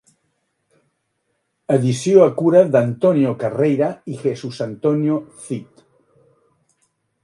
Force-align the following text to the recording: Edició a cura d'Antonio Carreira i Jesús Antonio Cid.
Edició 1.75 2.23
a 2.25 2.31
cura 2.41 2.63
d'Antonio 2.77 3.37
Carreira 3.45 3.93
i 4.15 4.19
Jesús 4.25 4.67
Antonio 4.71 5.23
Cid. 5.47 5.89